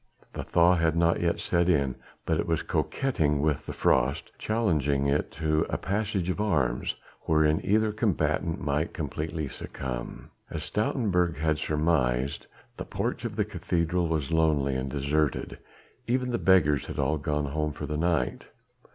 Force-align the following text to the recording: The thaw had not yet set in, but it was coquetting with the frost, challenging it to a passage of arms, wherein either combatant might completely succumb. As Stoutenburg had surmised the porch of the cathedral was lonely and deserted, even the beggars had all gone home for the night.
The 0.33 0.43
thaw 0.43 0.73
had 0.77 0.95
not 0.95 1.21
yet 1.21 1.39
set 1.39 1.69
in, 1.69 1.93
but 2.25 2.39
it 2.39 2.47
was 2.47 2.63
coquetting 2.63 3.39
with 3.39 3.67
the 3.67 3.71
frost, 3.71 4.31
challenging 4.39 5.05
it 5.05 5.29
to 5.33 5.63
a 5.69 5.77
passage 5.77 6.27
of 6.27 6.41
arms, 6.41 6.95
wherein 7.27 7.63
either 7.63 7.91
combatant 7.91 8.59
might 8.59 8.95
completely 8.95 9.47
succumb. 9.47 10.31
As 10.49 10.63
Stoutenburg 10.63 11.37
had 11.37 11.59
surmised 11.59 12.47
the 12.77 12.83
porch 12.83 13.25
of 13.25 13.35
the 13.35 13.45
cathedral 13.45 14.07
was 14.07 14.31
lonely 14.31 14.75
and 14.75 14.89
deserted, 14.89 15.59
even 16.07 16.31
the 16.31 16.39
beggars 16.39 16.87
had 16.87 16.97
all 16.97 17.19
gone 17.19 17.45
home 17.45 17.71
for 17.71 17.85
the 17.85 17.95
night. 17.95 18.47